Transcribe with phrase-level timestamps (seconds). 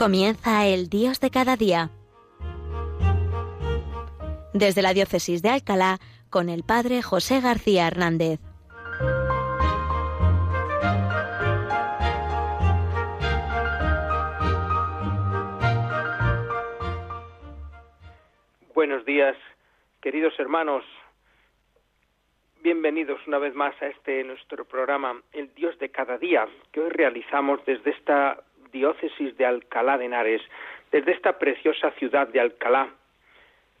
[0.00, 1.90] Comienza el Dios de cada día.
[4.54, 5.98] Desde la Diócesis de Alcalá,
[6.30, 8.40] con el Padre José García Hernández.
[18.74, 19.36] Buenos días,
[20.00, 20.82] queridos hermanos.
[22.62, 26.88] Bienvenidos una vez más a este nuestro programa, El Dios de cada día, que hoy
[26.88, 30.42] realizamos desde esta diócesis de Alcalá de Henares,
[30.90, 32.88] desde esta preciosa ciudad de Alcalá,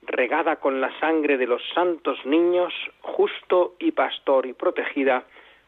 [0.02, 5.24] regada con la sangre de los santos niños, justo y pastor y protegida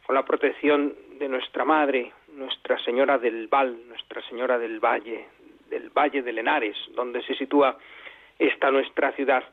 [0.07, 5.27] con la protección de nuestra Madre, Nuestra Señora del Val, Nuestra Señora del Valle,
[5.69, 7.77] del Valle de Henares, donde se sitúa
[8.39, 9.45] esta nuestra ciudad.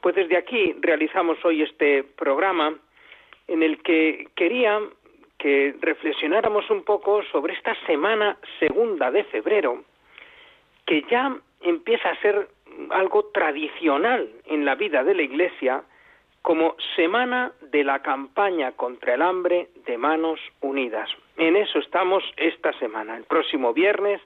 [0.00, 2.74] Pues desde aquí realizamos hoy este programa
[3.48, 4.80] en el que quería
[5.38, 9.84] que reflexionáramos un poco sobre esta semana segunda de febrero,
[10.84, 12.48] que ya empieza a ser
[12.90, 15.82] algo tradicional en la vida de la Iglesia
[16.42, 21.08] como semana de la campaña contra el hambre de manos unidas.
[21.36, 23.16] En eso estamos esta semana.
[23.16, 24.20] El próximo viernes,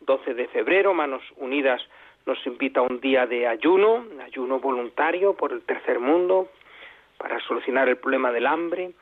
[0.00, 1.80] 12 de febrero, Manos Unidas
[2.26, 6.48] nos invita a un día de ayuno, ayuno voluntario por el tercer mundo,
[7.18, 8.92] para solucionar el problema del hambre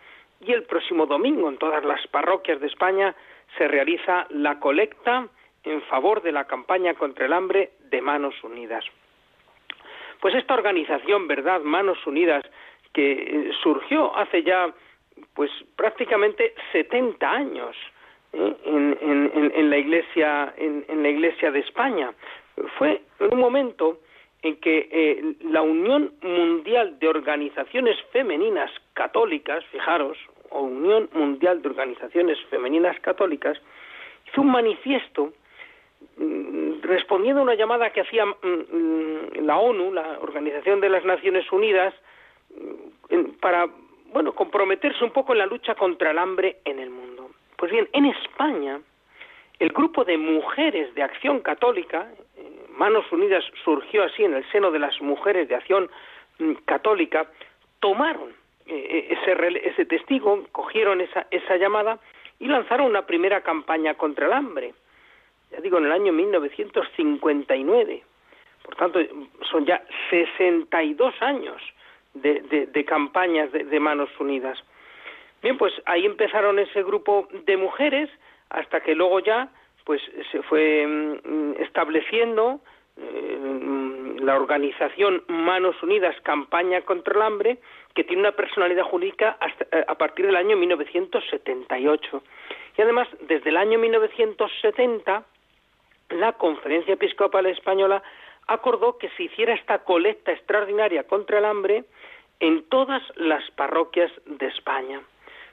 [0.41, 3.15] y el próximo domingo en todas las parroquias de España
[3.59, 5.29] se realiza la colecta
[5.65, 8.85] en favor de la campaña contra el hambre de Manos Unidas.
[10.21, 11.61] Pues esta organización, ¿verdad?
[11.61, 12.45] Manos Unidas,
[12.93, 14.73] que eh, surgió hace ya
[15.35, 17.77] pues prácticamente 70 años
[18.33, 18.55] ¿eh?
[18.65, 22.13] en, la iglesia en, la iglesia de España
[22.79, 24.01] fue en un momento
[24.43, 30.17] en que eh, la Unión Mundial de Organizaciones Femeninas Católicas, fijaros,
[30.51, 33.59] o Unión Mundial de Organizaciones Femeninas Católicas,
[34.29, 35.33] hizo un manifiesto
[36.17, 41.05] mm, respondiendo a una llamada que hacía mm, mm, la ONU, la Organización de las
[41.05, 41.95] Naciones Unidas,
[43.41, 43.69] para
[44.13, 47.31] bueno comprometerse un poco en la lucha contra el hambre en el mundo.
[47.57, 48.81] Pues bien, en España,
[49.59, 54.71] el grupo de mujeres de acción católica, eh, Manos Unidas surgió así en el seno
[54.71, 55.91] de las mujeres de acción
[56.65, 57.31] católica,
[57.81, 58.33] tomaron
[58.67, 59.37] ese,
[59.69, 61.99] ese testigo, cogieron esa, esa llamada
[62.39, 64.75] y lanzaron una primera campaña contra el hambre.
[65.51, 68.03] Ya digo, en el año 1959.
[68.63, 69.01] Por tanto,
[69.51, 71.61] son ya 62 años
[72.15, 74.59] de, de, campañas de, de, Manos Unidas.
[75.43, 78.11] Bien, pues ahí empezaron ese grupo de mujeres
[78.51, 79.49] hasta que luego ya
[79.85, 82.61] pues se fue mm, estableciendo
[82.97, 83.39] eh,
[84.21, 87.59] la organización Manos Unidas Campaña contra el Hambre,
[87.95, 89.37] que tiene una personalidad jurídica
[89.73, 92.23] eh, a partir del año 1978.
[92.79, 95.25] Y además, desde el año 1970,
[96.11, 98.03] la Conferencia Episcopal Española
[98.47, 101.85] acordó que se hiciera esta colecta extraordinaria contra el hambre
[102.41, 105.01] en todas las parroquias de España.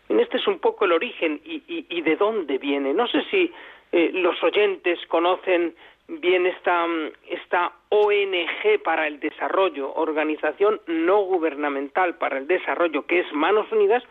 [0.10, 2.94] Este es un poco el origen y, de dónde viene.
[2.94, 3.52] No sé si
[3.92, 5.76] eh, los oyentes conocen
[6.08, 6.86] bien esta,
[7.30, 14.04] esta ONG para el desarrollo, organización no gubernamental para el desarrollo, que es Manos Unidas,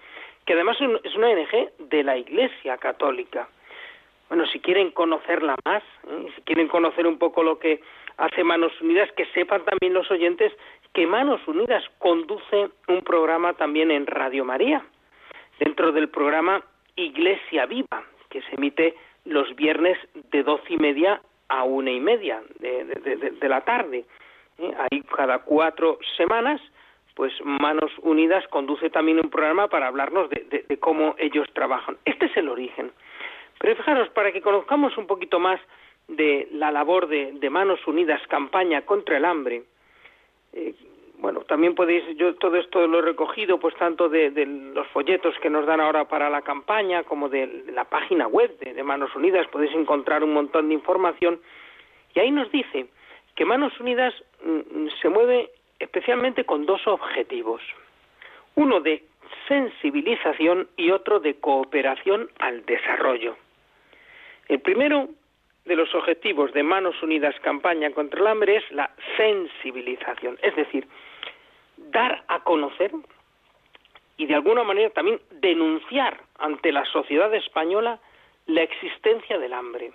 [0.44, 3.48] que además es una ONG de la Iglesia Católica.
[4.28, 6.26] Bueno, si quieren conocerla más, ¿eh?
[6.34, 7.80] si quieren conocer un poco lo que
[8.16, 10.52] hace Manos Unidas, que sepan también los oyentes
[10.92, 14.84] que Manos Unidas conduce un programa también en Radio María,
[15.58, 16.62] dentro del programa
[16.96, 18.94] Iglesia Viva, que se emite
[19.26, 19.98] los viernes
[20.30, 24.04] de doce y media a una y media de, la tarde.
[24.58, 24.72] ¿eh?
[24.78, 26.60] Ahí cada cuatro semanas,
[27.14, 31.96] pues Manos Unidas conduce también un programa para hablarnos de, cómo ellos trabajan.
[32.04, 32.92] Este es el origen.
[33.58, 35.60] Pero fijaros, para que conozcamos un poquito más
[36.08, 39.62] de la labor de, Manos Unidas, campaña contra el hambre,
[40.52, 40.74] eh,
[41.18, 45.50] bueno, también podéis, yo todo esto lo he recogido, pues tanto de, los folletos que
[45.50, 49.74] nos dan ahora para la campaña, como de la página web de, Manos Unidas, podéis
[49.74, 51.40] encontrar un montón de información.
[52.14, 52.86] Y ahí nos dice
[53.34, 54.14] que Manos Unidas
[54.44, 57.62] mm, mm, se mueve especialmente con dos objetivos.
[58.54, 59.04] Uno de
[59.48, 63.36] sensibilización y otro de cooperación al desarrollo.
[64.48, 65.08] El primero
[65.64, 70.86] de los objetivos de Manos Unidas Campaña contra el Hambre es la sensibilización, es decir,
[71.90, 72.92] dar a conocer
[74.16, 77.98] y de alguna manera también denunciar ante la sociedad española
[78.46, 79.92] la existencia del hambre,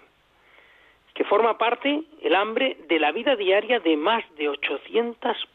[1.13, 5.47] que forma parte el hambre de la vida diaria de más de 800,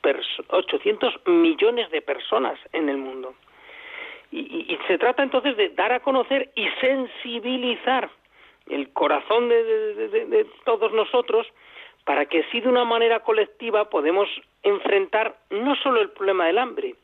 [0.49, 3.35] 800 millones de personas en el mundo.
[4.33, 8.11] Y, y se trata entonces de dar a conocer y sensibilizar
[8.69, 11.47] el corazón de, todos nosotros,
[12.07, 14.29] para que así de una manera colectiva podemos
[14.63, 16.95] enfrentar no solo el problema del hambre,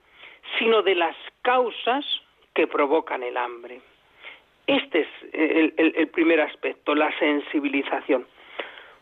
[0.59, 2.07] sino de las causas
[2.55, 3.81] que provocan el hambre.
[4.69, 8.29] Este es el, primer aspecto, la sensibilización.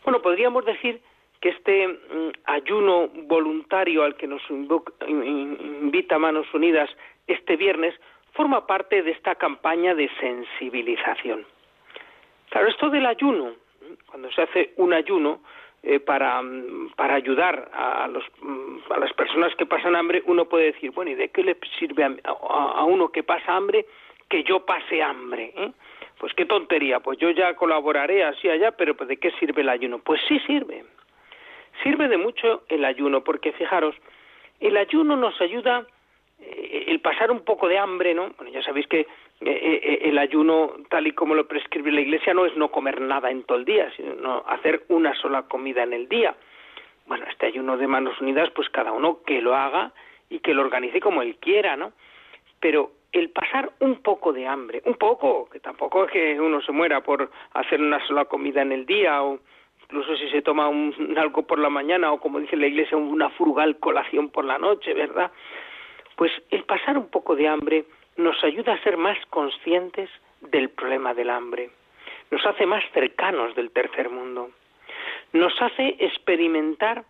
[0.02, 1.02] Bueno, podríamos decir
[1.42, 6.88] que este mm, ayuno voluntario al que nos invita Manos Unidas
[7.26, 7.94] este viernes
[8.32, 11.44] forma parte de esta campaña de sensibilización.
[12.48, 13.52] Claro, esto del ayuno,
[14.06, 15.40] cuando se hace un ayuno
[15.82, 16.42] eh, para,
[16.96, 18.24] para, ayudar a, los,
[18.90, 22.04] a, las personas que pasan hambre, uno puede decir, bueno, ¿y de qué le sirve
[22.04, 23.86] a, uno que pasa hambre
[24.28, 25.52] que yo pase hambre?
[25.56, 25.72] Eh?
[26.18, 30.00] Pues qué tontería, pues yo ya colaboraré así allá, pero ¿de qué sirve el ayuno?
[30.00, 30.84] Pues sí sirve.
[31.82, 33.94] Sirve de mucho el ayuno, porque fijaros,
[34.60, 35.86] el ayuno nos ayuda
[36.40, 38.30] eh, el pasar un poco de hambre, ¿no?
[38.36, 39.06] Bueno, ya sabéis que
[39.40, 43.44] el ayuno, tal y como lo prescribe la Iglesia, no es no comer nada en
[43.44, 46.34] todo el día, sino hacer una sola comida en el día.
[47.06, 49.92] Bueno, este ayuno de manos unidas, pues cada uno que lo haga
[50.28, 51.92] y que lo organice como él quiera, ¿no?
[52.60, 56.72] Pero el pasar un poco de hambre, un poco, que tampoco es que uno se
[56.72, 59.40] muera por hacer una sola comida en el día o
[59.82, 63.30] incluso si se toma un, algo por la mañana o como dice la iglesia una
[63.30, 65.32] frugal colación por la noche, ¿verdad?
[66.14, 67.84] Pues el pasar un poco de hambre
[68.20, 71.70] nos ayuda a ser más conscientes del problema del hambre,
[72.30, 74.50] nos hace más cercanos del tercer mundo,
[75.32, 77.04] nos hace experimentar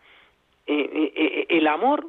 [0.66, 2.06] eh, eh, eh, el amor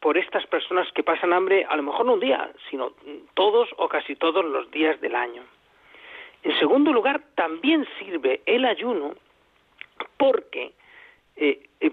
[0.00, 2.92] por estas personas que pasan hambre, a lo mejor no un día, sino
[3.34, 5.42] todos o casi todos los días del año.
[6.42, 9.14] En segundo lugar, también sirve el ayuno
[10.16, 10.72] porque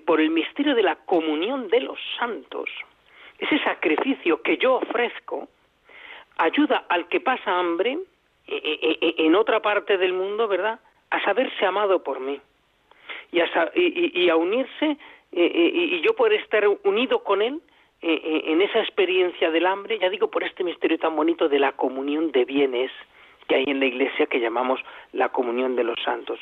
[0.06, 2.70] por el misterio de la comunión de los santos,
[3.40, 5.48] ese sacrificio que yo ofrezco
[6.38, 7.98] ayuda al que pasa hambre
[8.48, 10.80] e, e, e, en otra parte del mundo, ¿verdad?,
[11.10, 12.40] a saberse amado por mí
[13.32, 14.98] y a, y, a unirse
[15.32, 17.62] y yo poder estar unido con él
[18.02, 22.32] en esa experiencia del hambre, ya digo, por este misterio tan bonito de la comunión
[22.32, 22.92] de bienes
[23.48, 24.80] que hay en la iglesia que llamamos
[25.14, 26.40] la comunión de los santos.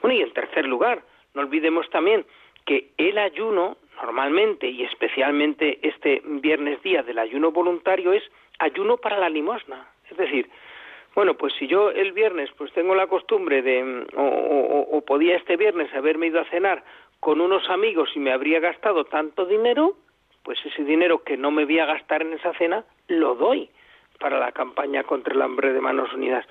[0.00, 1.02] Bueno, y en tercer lugar,
[1.34, 2.24] no olvidemos también
[2.64, 8.22] que el ayuno normalmente y especialmente este viernes día del ayuno voluntario es
[8.58, 9.88] ayuno para la limosna.
[10.10, 10.48] Es decir,
[11.14, 15.92] bueno, pues si yo el viernes pues tengo la costumbre de, o, podía este viernes
[15.94, 16.82] haberme ido a cenar
[17.20, 19.96] con unos amigos y me habría gastado tanto dinero,
[20.42, 23.70] pues ese dinero que no me voy a gastar en esa cena, lo doy
[24.18, 26.46] para la campaña contra el hambre de Manos Unidas.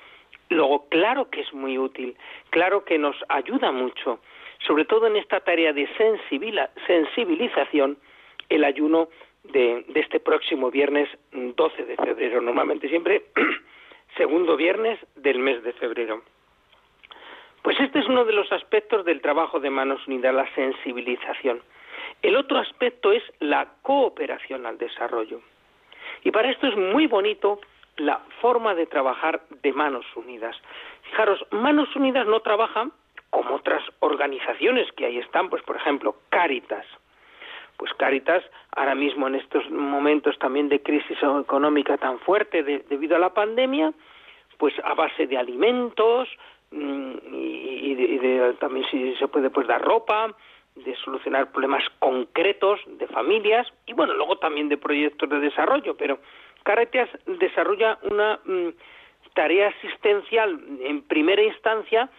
[0.50, 2.16] Luego, claro que es muy útil,
[2.50, 4.20] claro que nos ayuda mucho
[4.66, 5.88] sobre todo en esta tarea de
[6.88, 7.98] sensibilización,
[8.50, 9.10] el ayuno
[9.44, 13.24] de, este próximo viernes 12 de febrero, normalmente siempre
[14.18, 16.24] segundo viernes del mes de febrero.
[17.62, 21.62] Pues este es uno de los aspectos del trabajo de Manos Unidas, la sensibilización.
[22.22, 25.42] El otro aspecto es la cooperación al desarrollo.
[26.24, 27.60] Y para esto es muy bonito
[27.98, 30.56] la forma de trabajar de Manos Unidas.
[31.04, 32.90] Fijaros, Manos Unidas no trabaja
[33.34, 36.86] como otras organizaciones que ahí están, pues por ejemplo, Cáritas.
[37.78, 38.44] Pues Cáritas,
[38.76, 43.92] ahora mismo en estos momentos también de crisis económica tan fuerte debido a la pandemia,
[44.60, 46.30] pues a base de alimentos
[46.70, 50.32] mm, y, de, también si se puede pues dar ropa,
[50.76, 56.20] de solucionar problemas concretos de familias y bueno, luego también de proyectos de desarrollo, pero
[56.62, 58.70] Cáritas desarrolla una mm,
[59.34, 62.12] tarea asistencial en primera instancia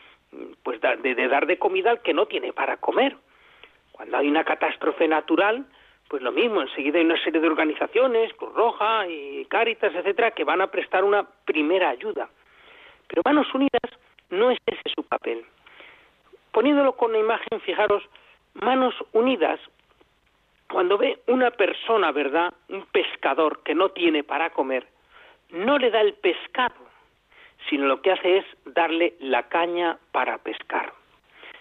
[0.62, 3.16] pues de, dar de comida al que no tiene para comer.
[3.92, 5.66] Cuando hay una catástrofe natural,
[6.08, 10.44] pues lo mismo, enseguida hay una serie de organizaciones, Cruz Roja y Cáritas, etcétera, que
[10.44, 12.28] van a prestar una primera ayuda.
[13.06, 13.90] Pero Manos Unidas
[14.30, 15.44] no es ese su papel.
[16.52, 18.02] Poniéndolo con la imagen, fijaros,
[18.54, 19.60] Manos Unidas,
[20.70, 24.86] cuando ve una persona, ¿verdad?, un pescador que no tiene para comer,
[25.50, 26.74] no le da el pescado,
[27.68, 30.92] sino lo que hace es darle la caña para pescar.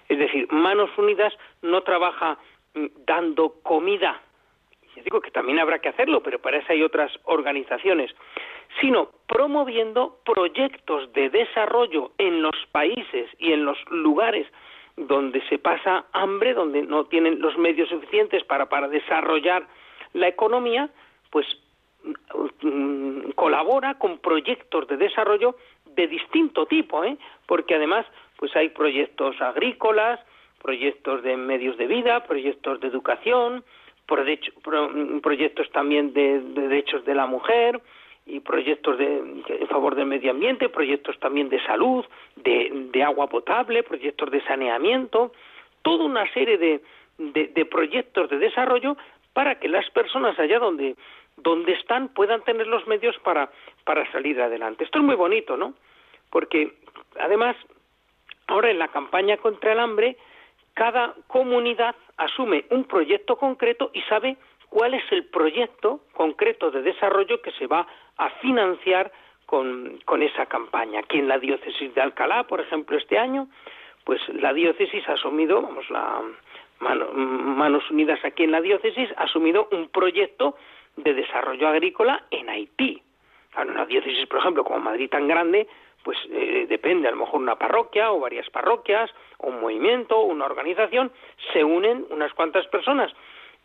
[0.10, 2.38] Es decir, Manos Unidas no trabaja
[2.74, 4.22] mm, dando comida,
[4.96, 8.12] yo digo que también habrá que hacerlo, pero para eso hay otras organizaciones,
[8.80, 14.48] sino promoviendo proyectos de desarrollo en los países y en los lugares
[14.96, 19.68] donde se pasa hambre, donde no tienen los medios suficientes para, para desarrollar
[20.14, 20.90] la economía,
[21.32, 21.48] pues
[22.62, 25.56] mm, colabora con proyectos de desarrollo
[25.96, 27.18] de distinto tipo, ¿eh?
[27.46, 28.06] porque además
[28.38, 30.20] pues hay proyectos agrícolas,
[30.62, 33.64] proyectos de medios de vida, proyectos de educación,
[34.06, 37.82] proyectos también de, derechos de la mujer,
[38.26, 42.06] y proyectos de, en favor del medio ambiente, proyectos también de salud,
[42.38, 45.34] de, de agua potable, proyectos de saneamiento,
[45.82, 46.82] toda una serie de,
[47.18, 48.96] de, proyectos de desarrollo
[49.34, 50.96] para que las personas allá donde,
[51.38, 53.52] donde están puedan tener los medios para,
[53.84, 54.84] para salir adelante.
[54.84, 55.74] Esto es muy bonito, ¿no?
[56.30, 56.74] Porque
[57.20, 57.56] además,
[58.48, 60.18] ahora en la campaña contra el hambre,
[60.74, 64.38] cada comunidad asume un proyecto concreto y sabe
[64.70, 67.88] cuál es el proyecto concreto de desarrollo que se va
[68.18, 69.12] a financiar
[69.46, 71.02] con, con esa campaña.
[71.02, 73.48] Aquí en la diócesis de Alcalá, por ejemplo, este año,
[74.04, 76.22] pues la diócesis ha asumido, vamos, la
[76.84, 80.56] Manos Unidas aquí en la diócesis ha asumido un proyecto
[80.98, 83.02] de desarrollo agrícola en Haití.
[83.54, 85.68] Claro, una diócesis, por ejemplo, como Madrid tan grande,
[86.04, 90.46] pues eh, depende, a lo mejor una parroquia o varias parroquias, o un movimiento, una
[90.46, 91.12] organización,
[91.54, 93.12] se unen unas cuantas personas,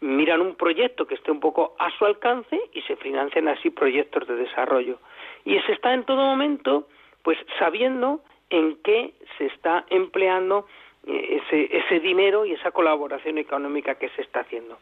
[0.01, 4.29] miran un proyecto que esté un poco a su alcance y se financian así proyectos
[4.29, 4.99] de desarrollo.
[5.45, 6.87] Y se está en todo momento,
[7.23, 10.67] pues sabiendo en qué se está empleando
[11.07, 14.79] eh, ese, ese dinero y esa colaboración económica que se está haciendo.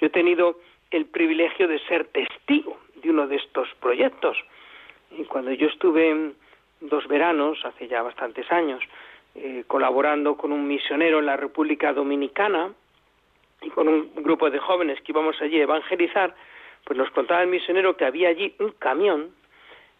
[0.00, 0.58] Yo he tenido
[0.90, 4.36] el privilegio de ser testigo de uno de estos proyectos.
[5.10, 6.32] Y cuando yo estuve
[6.80, 8.82] dos veranos, hace ya bastantes años,
[9.34, 12.72] eh, colaborando con un misionero en la República Dominicana
[13.62, 16.34] y con un grupo de jóvenes que íbamos allí a evangelizar,
[16.84, 19.30] pues nos contaba el misionero que había allí un camión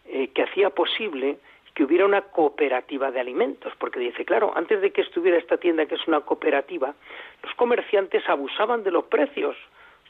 [0.07, 1.39] eh, que hacía posible
[1.75, 5.85] que hubiera una cooperativa de alimentos, porque dice, claro, antes de que estuviera esta tienda
[5.85, 6.95] que es una cooperativa,
[7.43, 9.57] los comerciantes abusaban de los precios,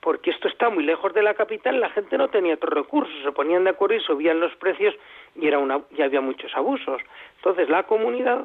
[0.06, 3.32] porque esto está muy lejos de la capital, la gente no tenía otros recursos, se
[3.32, 4.94] ponían de acuerdo y subían los precios
[5.34, 7.02] y era una, ya había muchos abusos.
[7.38, 8.44] Entonces la comunidad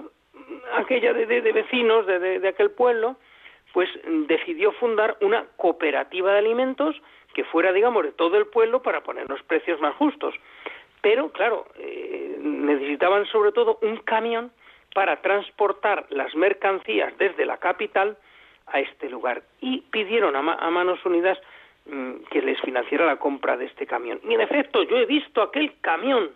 [0.76, 3.16] aquella de, de, vecinos de, de aquel pueblo,
[3.74, 3.88] pues
[4.28, 7.00] decidió fundar una cooperativa de alimentos
[7.36, 10.34] que fuera, digamos, de todo el pueblo para poner los precios más justos.
[11.02, 14.52] Pero, claro, eh, necesitaban sobre todo un camión
[14.96, 18.18] para transportar las mercancías desde la capital
[18.72, 21.51] a este lugar y pidieron a, Manos Unidas mm,
[22.30, 24.20] que les financiara la compra de este camión.
[24.28, 26.30] Y en efecto, yo he visto aquel camión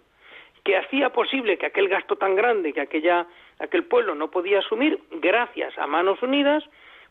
[0.64, 3.28] que hacía posible que aquel gasto tan grande que aquella,
[3.60, 6.64] aquel pueblo no podía asumir, gracias a Manos Unidas,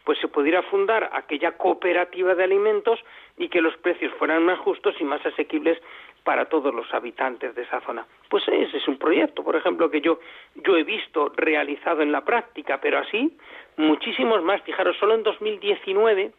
[0.04, 3.00] pues se pudiera fundar aquella cooperativa de alimentos
[3.38, 5.80] y que los precios fueran más justos y más asequibles
[6.24, 8.06] para todos los habitantes de esa zona.
[8.28, 10.18] Pues ese es un proyecto, por ejemplo, que yo,
[10.56, 13.36] yo he visto realizado en la práctica, pero así
[13.76, 14.62] muchísimos más.
[14.62, 16.32] Fijaros, solo en 2019,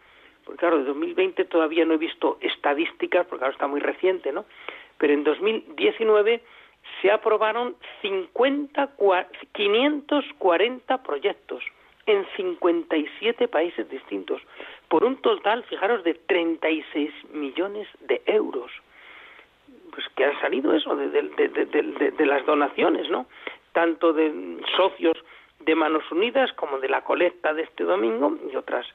[0.46, 4.46] porque claro, en 2020 todavía no he visto estadísticas, porque ahora está muy reciente, ¿no?
[4.98, 6.42] Pero en 2019
[7.02, 8.92] se aprobaron 50,
[9.52, 11.64] 540 proyectos
[12.06, 14.42] en 57 países distintos,
[14.88, 18.72] por un total, fijaros, de 36 millones de euros.
[19.92, 23.26] Pues que han salido eso de, de, las donaciones, ¿no?
[23.72, 25.18] Tanto de socios
[25.62, 28.86] de Manos Unidas como de la colecta de este domingo y otras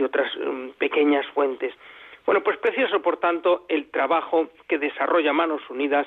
[0.00, 1.74] y otras mm, pequeñas fuentes.
[2.26, 6.06] Bueno, pues precioso, por tanto, el trabajo que desarrolla Manos Unidas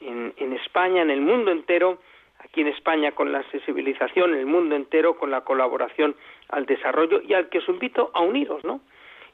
[0.00, 1.98] en, en España, en el mundo entero,
[2.38, 6.16] aquí en España con la sensibilización, en el mundo entero con la colaboración
[6.48, 8.80] al desarrollo y al que os invito a uniros, ¿no?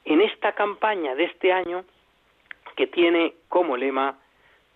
[0.05, 1.85] En esta campaña de este año
[2.77, 4.19] que tiene como lema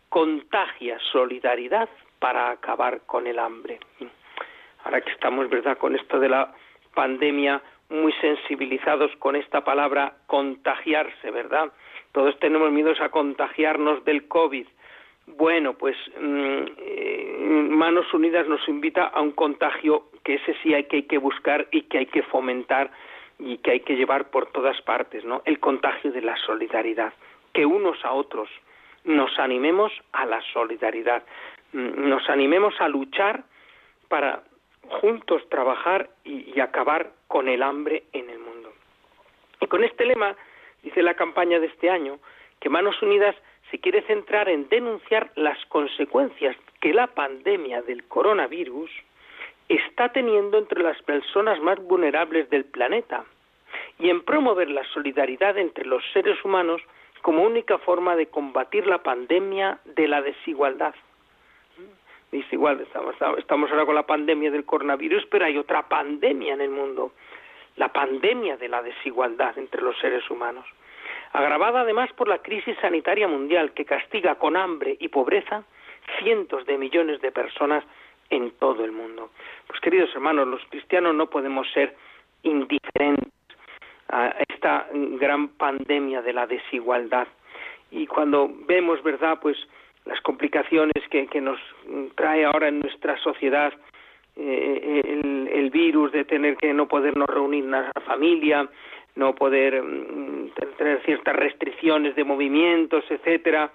[0.09, 3.79] contagia solidaridad para acabar con el hambre.
[4.85, 6.53] Ahora que estamos, ¿verdad?, con esto de la
[6.95, 11.73] pandemia muy sensibilizados con esta palabra contagiarse, ¿verdad?
[12.13, 14.67] Todos tenemos miedo a contagiarnos del COVID,
[15.37, 17.37] bueno, pues mm, eh,
[17.71, 21.69] Manos Unidas nos invita a un contagio que ese sí hay que, hay que buscar
[21.71, 22.91] y que hay que fomentar
[23.39, 25.43] y que hay que llevar por todas partes, ¿no?
[25.45, 27.13] El contagio de la solidaridad,
[27.53, 28.49] que unos a otros
[29.05, 31.23] nos animemos a la solidaridad,
[31.73, 33.45] mm, nos animemos a luchar
[34.09, 34.43] para
[34.89, 38.73] juntos trabajar y, y acabar con el hambre en el mundo.
[39.61, 40.35] Y con este lema,
[40.83, 42.19] dice la campaña de este año,
[42.59, 43.37] que Manos Unidas
[43.71, 48.91] se quiere centrar en denunciar las consecuencias que la pandemia del coronavirus
[49.69, 53.25] está teniendo entre las personas más vulnerables del planeta
[54.01, 56.83] y en promover la solidaridad entre los seres humanos
[57.23, 60.97] como única forma de combatir la pandemia de la desigualdad.
[62.31, 66.71] Desigual, estamos, estamos ahora con la pandemia del coronavirus, pero hay otra pandemia en el
[66.71, 67.13] mundo,
[67.77, 70.67] la pandemia de la desigualdad entre los seres humanos
[71.33, 75.65] agravada además por la crisis sanitaria mundial que castiga con hambre y pobreza
[76.19, 77.85] cientos de millones de personas
[78.31, 79.31] en todo el mundo.
[79.67, 81.97] Pues queridos hermanos, los cristianos no podemos ser
[82.43, 83.33] indiferentes
[84.09, 87.29] a esta gran pandemia de la desigualdad.
[87.93, 89.57] Y cuando vemos, ¿verdad?, pues
[90.07, 91.59] las complicaciones que, que nos
[92.15, 93.73] trae ahora en nuestra sociedad
[94.37, 98.69] eh, el, el, virus de tener que no podernos reunir en la familia,
[99.17, 103.71] no poder mm, tener ciertas restricciones de movimientos, etcétera,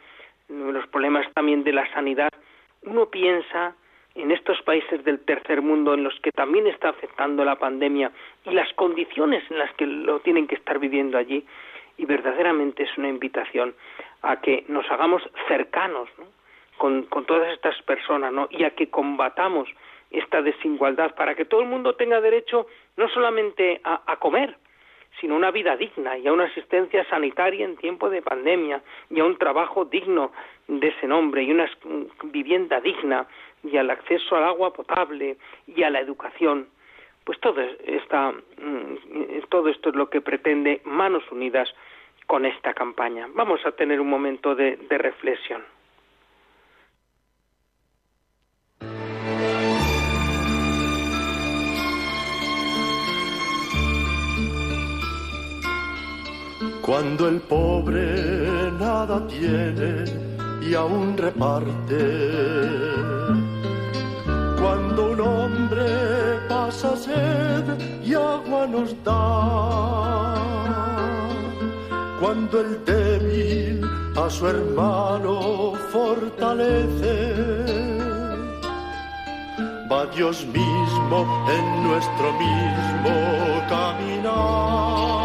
[0.49, 2.29] los problemas también de la sanidad.
[2.83, 3.75] Uno piensa
[4.15, 8.11] en estos países del tercer mundo en los que también está afectando la pandemia
[8.45, 11.45] y las condiciones en las que lo tienen que estar viviendo allí
[11.97, 13.75] y verdaderamente es una invitación
[14.21, 16.09] a que nos hagamos cercanos
[16.77, 18.47] con, con, todas estas personas ¿no?
[18.51, 19.69] y a que combatamos
[20.11, 24.57] esta desigualdad para que todo el mundo tenga derecho no solamente a, a comer,
[25.19, 29.25] sino una vida digna y a una asistencia sanitaria en tiempo de pandemia y a
[29.25, 30.31] un trabajo digno
[30.67, 31.69] de ese nombre y una
[32.23, 33.27] vivienda digna
[33.63, 35.37] y al acceso al agua potable
[35.67, 36.67] y a la educación.
[37.25, 41.67] Pues todo, mm, todo esto es lo que pretende Manos Unidas
[42.27, 43.27] con esta campaña.
[43.33, 45.63] Vamos a tener un momento de reflexión.
[56.85, 60.05] Cuando el pobre nada tiene
[60.61, 61.95] y aún reparte.
[66.75, 67.65] Pasa sed
[68.03, 70.35] y agua nos da.
[72.19, 73.81] Cuando el débil
[74.17, 77.15] a su hermano fortalece.
[79.89, 81.17] Va Dios mismo
[81.55, 83.13] en nuestro mismo
[83.69, 85.24] caminar.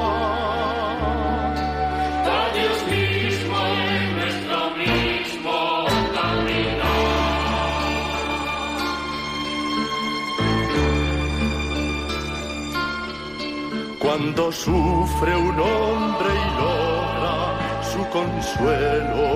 [14.32, 17.36] Cuando sufre un hombre y logra
[17.82, 19.26] su consuelo.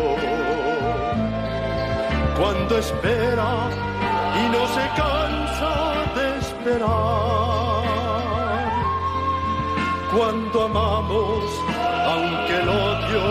[2.38, 3.70] Cuando espera
[4.40, 5.72] y no se cansa
[6.14, 7.82] de esperar.
[10.16, 11.44] Cuando amamos
[12.06, 13.26] aunque el odio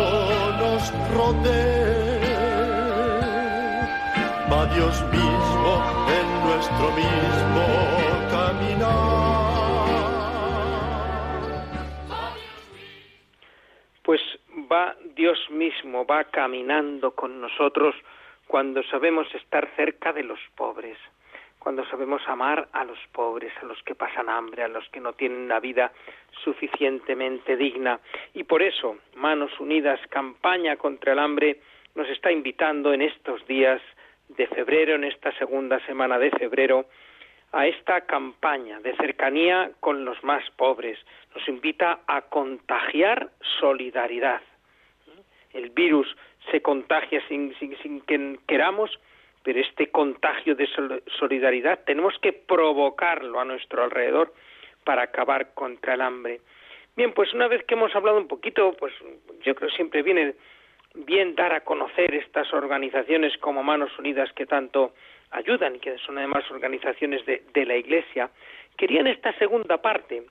[0.60, 0.82] nos
[1.16, 2.20] rodee.
[4.52, 5.72] Va Dios mismo
[6.18, 7.66] en nuestro mismo
[8.32, 9.43] caminar.
[15.24, 17.96] Dios mismo, va caminando con nosotros
[18.46, 20.98] cuando sabemos estar cerca de los pobres,
[21.60, 25.14] cuando sabemos amar a los pobres, a los que pasan hambre, a los que no
[25.14, 25.94] tienen una vida
[26.44, 28.02] suficientemente digna.
[28.34, 31.62] Y por eso, Manos Unidas, campaña contra el hambre,
[31.96, 33.82] nos está invitando en estos días
[34.28, 36.88] de febrero, en esta segunda semana de febrero,
[37.54, 41.00] a esta campaña de cercanía con los más pobres.
[41.34, 43.30] Nos invita a contagiar
[43.62, 44.42] solidaridad
[45.54, 46.08] el virus
[46.52, 49.00] se contagia sin, sin, que queramos,
[49.44, 50.68] pero este contagio de
[51.20, 54.34] solidaridad tenemos que provocarlo a nuestro alrededor
[54.84, 56.42] para acabar contra el hambre.
[56.96, 58.94] Bien, pues una vez que hemos hablado un poquito, pues
[59.44, 60.36] yo creo que siempre viene
[60.94, 64.94] bien dar a conocer estas organizaciones como Manos Unidas que tanto
[65.32, 68.30] ayudan y que son además organizaciones de, de la Iglesia.
[68.78, 70.24] Quería en esta segunda parte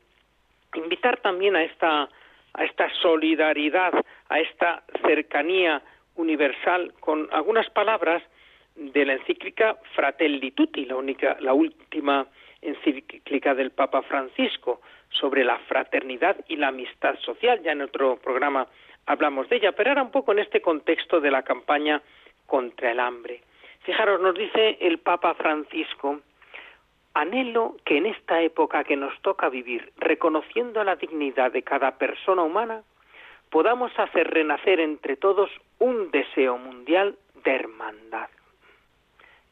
[0.75, 2.09] invitar también a esta
[2.55, 3.93] a esta solidaridad,
[4.29, 5.83] a esta cercanía
[6.17, 8.23] universal, con algunas palabras
[8.75, 12.27] de la encíclica Fratelli Tutti, la, única, la última
[12.61, 17.61] encíclica del Papa Francisco sobre la fraternidad y la amistad social.
[17.63, 18.67] Ya en otro programa
[19.07, 22.03] hablamos de ella, pero ahora un poco en este contexto de la campaña
[22.47, 23.43] contra el hambre.
[23.81, 26.21] Fijaros, nos dice el Papa Francisco
[27.15, 32.43] Anhelo que en esta época que nos toca vivir, reconociendo la dignidad de cada persona
[32.43, 32.83] humana,
[33.51, 38.31] podamos hacer renacer entre todos un deseo mundial de hermandad.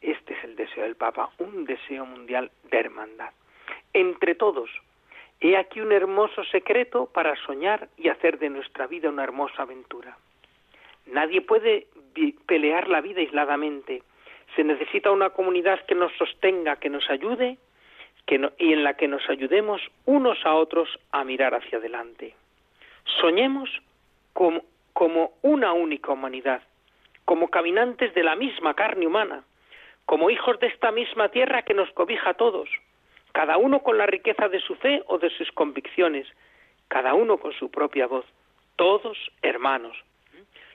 [0.00, 3.30] Este es el deseo del Papa, un deseo mundial de hermandad.
[3.92, 4.70] Entre todos,
[5.40, 10.16] he aquí un hermoso secreto para soñar y hacer de nuestra vida una hermosa aventura.
[11.06, 11.88] Nadie puede
[12.46, 14.02] pelear la vida aisladamente,
[14.56, 17.58] se necesita una comunidad que nos sostenga, que nos ayude
[18.58, 22.34] y en la que nos ayudemos unos a otros a mirar hacia adelante.
[23.20, 23.68] Soñemos
[24.32, 26.62] como, como una única humanidad,
[27.24, 29.42] como caminantes de la misma carne humana,
[30.06, 32.68] como hijos de esta misma tierra que nos cobija a todos,
[33.32, 36.26] cada uno con la riqueza de su fe o de sus convicciones,
[36.88, 38.26] cada uno con su propia voz,
[38.76, 39.96] todos hermanos.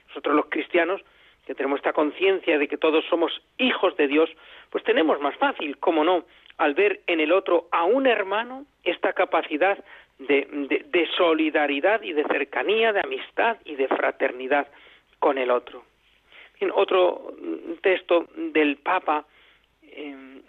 [0.08, 1.02] Nosotros los cristianos
[1.46, 4.28] que tenemos esta conciencia de que todos somos hijos de Dios,
[4.70, 6.24] pues tenemos más fácil, cómo no,
[6.58, 9.78] al ver en el otro a un hermano esta capacidad
[10.18, 14.66] de, solidaridad y de cercanía, de amistad y de fraternidad
[15.20, 15.84] con el otro.
[16.58, 17.34] En otro
[17.80, 19.24] texto del Papa,
[19.92, 20.42] em,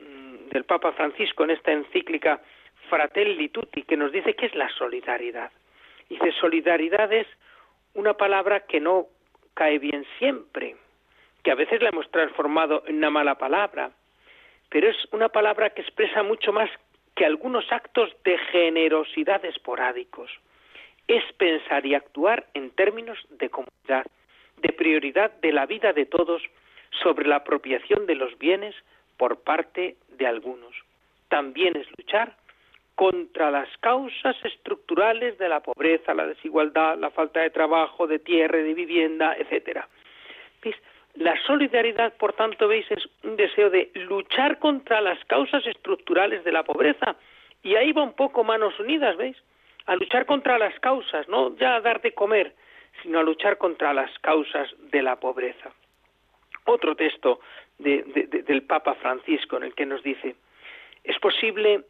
[0.49, 2.41] del Papa Francisco en esta encíclica
[2.89, 5.51] Fratelli Tutti, que nos dice qué es la solidaridad.
[6.09, 7.27] Dice, solidaridad es
[7.93, 9.07] una palabra que no
[9.53, 10.77] cae bien siempre,
[11.47, 13.91] que a veces la hemos transformado en una mala palabra,
[14.67, 16.69] pero es una palabra que expresa mucho más
[17.15, 20.29] que algunos actos de generosidad esporádicos.
[21.07, 24.05] Es pensar y actuar en términos de comunidad,
[24.57, 26.43] de prioridad de la vida de todos
[27.01, 28.75] sobre la apropiación de los bienes
[29.15, 30.75] por parte de algunos.
[31.29, 32.35] También es luchar
[32.95, 38.57] contra las causas estructurales de la pobreza, la desigualdad, la falta de trabajo, de tierra,
[38.57, 39.87] de vivienda, etcétera.
[41.17, 46.51] La solidaridad, por tanto, veis, es un deseo de luchar contra las causas estructurales de
[46.51, 47.15] la pobreza.
[47.63, 49.35] Y ahí va un poco manos unidas, ¿veis?
[49.87, 52.53] A luchar contra las causas, no ya a dar de comer,
[53.01, 55.71] sino a luchar contra las causas de la pobreza.
[56.65, 57.39] Otro texto
[57.79, 60.35] del Papa Francisco en el que nos dice,
[61.03, 61.81] es posible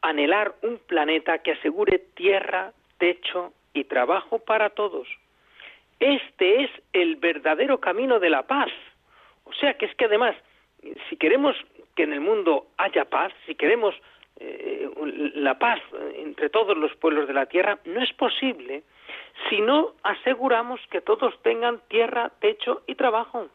[0.00, 5.08] anhelar un planeta que asegure tierra, techo y trabajo para todos.
[6.00, 8.70] Este es el verdadero camino de la paz.
[9.44, 10.34] O sea que es que además,
[11.08, 11.56] si queremos
[11.94, 13.94] que en el mundo haya paz, si queremos
[14.38, 14.88] eh,
[15.34, 15.80] la paz
[16.14, 18.82] entre todos los pueblos de la tierra, no es posible
[19.48, 23.48] si no aseguramos que todos tengan tierra, techo y trabajo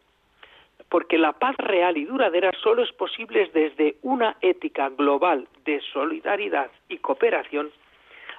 [0.90, 6.70] porque la paz real y duradera solo es posible desde una ética global de solidaridad
[6.90, 7.72] y cooperación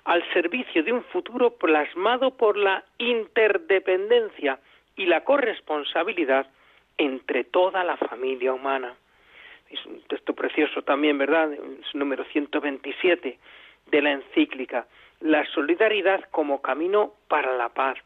[0.07, 4.61] al servicio de un futuro plasmado por la interdependencia
[4.97, 6.47] y la corresponsabilidad
[6.97, 8.95] entre toda la familia humana.
[9.69, 11.53] Es un texto precioso también, ¿verdad?
[11.53, 13.38] Es número 127
[13.90, 14.87] de la encíclica.
[15.21, 17.99] La solidaridad como camino para la paz.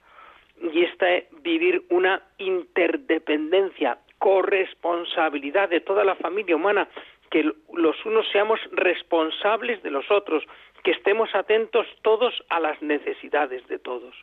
[0.72, 6.88] Y esta es vivir una interdependencia corresponsabilidad de toda la familia humana,
[7.30, 10.44] que los unos seamos responsables de los otros,
[10.82, 14.14] que estemos atentos todos a las necesidades de todos.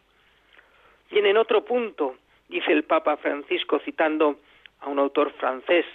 [1.11, 2.15] Y en otro punto,
[2.49, 4.37] dice el Papa Francisco citando
[4.81, 5.85] a un autor francés,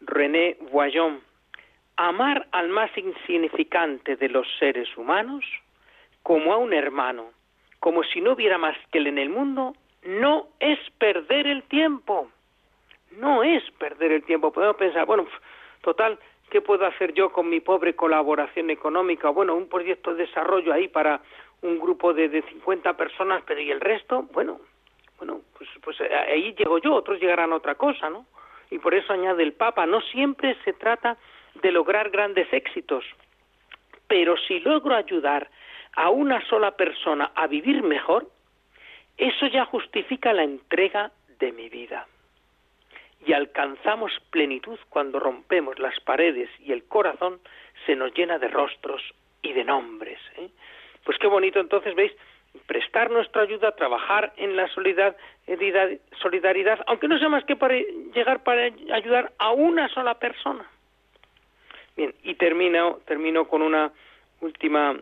[0.00, 1.20] René Voyon,
[1.96, 5.44] amar al más insignificante de los seres humanos
[6.22, 7.30] como a un hermano,
[7.80, 12.30] como si no hubiera más que él en el mundo, no es perder el tiempo
[13.12, 14.52] no es perder el tiempo.
[14.52, 15.26] Podemos pensar, bueno,
[15.82, 16.18] total,
[16.50, 19.30] ¿qué puedo hacer yo con mi pobre colaboración económica?
[19.30, 21.20] Bueno, un proyecto de desarrollo ahí para
[21.62, 24.22] un grupo de, de 50 personas, pero ¿y el resto?
[24.32, 24.60] Bueno,
[25.18, 28.26] bueno, pues, pues eh, ahí llego yo, otros llegarán a otra cosa, ¿no?
[28.70, 31.16] Y por eso añade el Papa, no siempre se trata
[31.54, 33.04] de lograr grandes éxitos,
[34.08, 35.48] pero si logro ayudar
[35.94, 38.26] a una sola persona a vivir mejor,
[39.16, 42.06] eso ya justifica la entrega de mi vida
[43.24, 47.40] y alcanzamos plenitud cuando rompemos las paredes y el corazón
[47.84, 49.02] se nos llena de rostros
[49.42, 50.18] y de nombres.
[50.36, 50.48] ¿eh?
[51.04, 52.12] Pues qué bonito entonces, ¿veis?
[52.66, 55.14] Prestar nuestra ayuda, trabajar en la solidaridad,
[56.86, 60.66] aunque no sea más que para llegar para ayudar a una sola persona.
[61.96, 63.92] Bien, y termino, termino con una
[64.40, 64.96] última,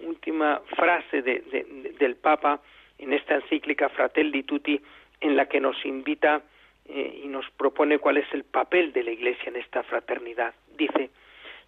[0.00, 2.60] última frase del Papa
[2.98, 4.80] en esta encíclica Fratelli Tutti,
[5.20, 6.42] en la que nos invita
[6.88, 10.54] eh, y nos propone cuál es el papel de la Iglesia en esta fraternidad.
[10.76, 11.10] Dice,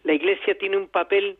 [0.02, 1.38] la Iglesia tiene un papel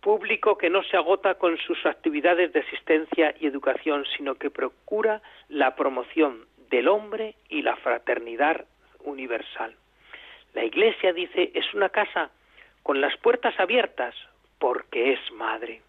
[0.00, 5.22] público que no se agota con sus actividades de asistencia y educación, sino que procura
[5.48, 8.66] la promoción del hombre y la fraternidad
[9.00, 9.74] universal.
[10.52, 12.30] La Iglesia, dice, es una casa
[12.82, 14.14] con las puertas abiertas
[14.58, 15.80] porque es madre.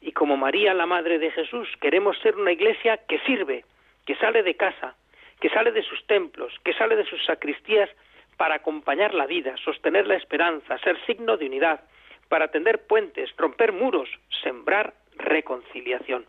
[0.00, 3.64] Y como María, la madre de Jesús, queremos ser una iglesia que sirve,
[4.06, 4.94] que sale de casa,
[5.40, 7.90] que sale de sus templos, que sale de sus sacristías
[8.36, 11.80] para acompañar la vida, sostener la esperanza, ser signo de unidad,
[12.28, 14.08] para tender puentes, romper muros,
[14.42, 16.24] sembrar reconciliación.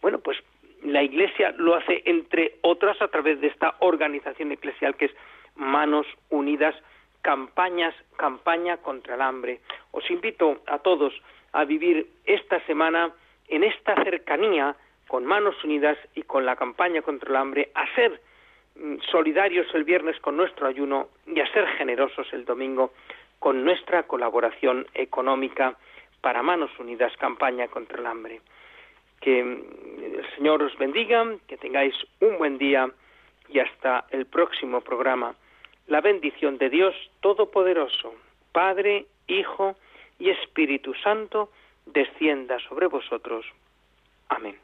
[0.00, 0.38] Bueno, pues
[0.82, 5.14] la Iglesia lo hace entre otras a través de esta organización eclesial que es
[5.56, 6.74] Manos Unidas,
[7.22, 9.60] campañas, campaña contra el hambre.
[9.92, 11.12] Os invito a todos
[11.52, 13.12] a vivir esta semana
[13.48, 14.76] en esta cercanía
[15.08, 18.20] con Manos Unidas y con la campaña contra el hambre, a ser
[19.10, 22.92] solidarios el viernes con nuestro ayuno y a ser generosos el domingo
[23.38, 25.76] con nuestra colaboración económica
[26.20, 28.40] para Manos Unidas, campaña contra el hambre.
[29.20, 32.90] Que mm, el Señor os bendiga, que tengáis un buen día
[33.48, 35.34] y hasta el próximo programa.
[35.86, 38.14] La bendición de Dios Todopoderoso,
[38.52, 39.76] Padre, Hijo
[40.18, 41.50] y Espíritu Santo,
[41.84, 43.44] descienda sobre vosotros.
[44.30, 44.63] Amén.